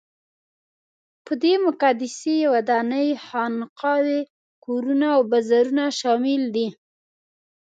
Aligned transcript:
په 1.25 1.33
دې 1.41 1.53
کې 1.57 1.63
مقدسې 1.67 2.37
ودانۍ، 2.53 3.09
خانقاوې، 3.25 4.21
کورونه 4.65 5.07
او 5.15 5.21
بازارونه 5.31 5.83
شامل 5.99 6.41
دي. 6.55 6.67